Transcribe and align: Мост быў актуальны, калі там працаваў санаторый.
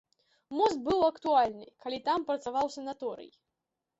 Мост 0.59 0.77
быў 0.87 1.03
актуальны, 1.09 1.67
калі 1.85 1.99
там 2.09 2.25
працаваў 2.29 2.71
санаторый. 2.79 3.29